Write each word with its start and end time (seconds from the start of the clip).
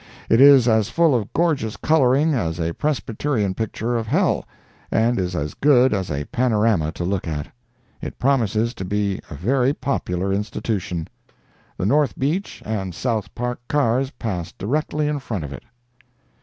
It 0.31 0.41
is 0.41 0.67
as 0.67 0.89
full 0.89 1.13
of 1.13 1.31
gorgeous 1.31 1.77
coloring 1.77 2.33
as 2.33 2.59
a 2.59 2.73
Presbyterian 2.73 3.53
picture 3.53 3.95
of 3.95 4.07
hell, 4.07 4.45
and 4.89 5.19
is 5.19 5.35
as 5.35 5.53
good 5.53 5.93
as 5.93 6.09
a 6.09 6.23
panorama 6.31 6.91
to 6.93 7.03
look 7.03 7.27
at. 7.27 7.49
It 8.01 8.17
promises 8.17 8.73
to 8.73 8.83
be 8.83 9.21
a 9.29 9.35
very 9.35 9.75
popular 9.75 10.33
institution. 10.33 11.07
The 11.77 11.85
North 11.85 12.17
Beach 12.17 12.63
and 12.65 12.95
South 12.95 13.35
Park 13.35 13.59
cars 13.67 14.09
pass 14.09 14.51
directly 14.53 15.07
in 15.07 15.19
front 15.19 15.43
of 15.43 15.53
it. 15.53 15.61